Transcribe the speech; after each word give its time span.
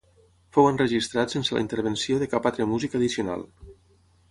Fou 0.55 0.69
enregistrat 0.69 1.35
sense 1.35 1.57
la 1.59 1.61
intervenció 1.65 2.19
de 2.23 2.31
cap 2.33 2.51
altre 2.53 2.69
músic 2.73 2.99
addicional. 3.03 3.49